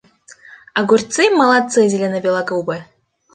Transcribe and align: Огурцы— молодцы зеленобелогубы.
Огурцы— 0.79 1.23
молодцы 1.39 1.79
зеленобелогубы. 1.93 2.75